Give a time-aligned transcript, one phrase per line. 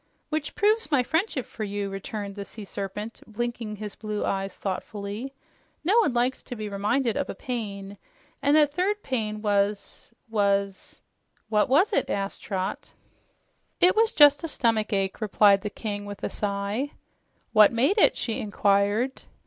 [0.29, 5.31] "Which proves my friendship for you," returned the Sea Serpent, blinking his blue eyes thoughtfully.
[5.83, 7.99] "No one likes to be reminded of a pain,
[8.41, 11.01] and that third pain was was"
[11.49, 12.91] "What was it?" asked Trot.
[13.79, 16.93] "It was a stomach ache," replied the King with a sigh.
[17.53, 19.21] "What made it?" she inquired.